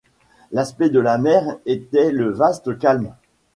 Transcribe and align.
L’aspect 0.51 0.89
de 0.89 0.99
la 0.99 1.19
mer 1.19 1.57
était 1.67 2.11
le 2.11 2.31
vaste 2.31 2.79
calme. 2.79 3.13